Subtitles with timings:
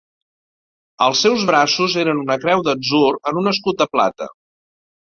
[1.07, 4.35] Els seus braços eren una creu d"atzur en un escut de plata.